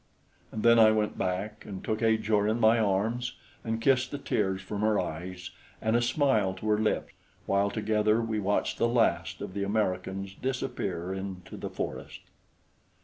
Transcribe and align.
And 0.51 0.63
then 0.63 0.79
I 0.79 0.89
went 0.89 1.15
back 1.15 1.63
and 1.63 1.83
took 1.83 2.01
Ajor 2.01 2.47
in 2.47 2.59
my 2.59 2.79
arms 2.79 3.35
and 3.63 3.79
kissed 3.79 4.09
the 4.09 4.17
tears 4.17 4.59
from 4.59 4.81
her 4.81 4.99
eyes 4.99 5.51
and 5.79 5.95
a 5.95 6.01
smile 6.01 6.55
to 6.55 6.69
her 6.69 6.79
lips 6.79 7.13
while 7.45 7.69
together 7.69 8.19
we 8.19 8.39
watched 8.39 8.79
the 8.79 8.87
last 8.87 9.41
of 9.41 9.53
the 9.53 9.63
Americans 9.63 10.33
disappear 10.33 11.13
into 11.13 11.55
the 11.55 11.69
forest. 11.69 12.21